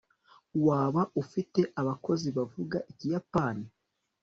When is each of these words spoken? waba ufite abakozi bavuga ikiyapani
waba 0.65 1.01
ufite 1.21 1.61
abakozi 1.81 2.27
bavuga 2.37 2.77
ikiyapani 2.91 3.65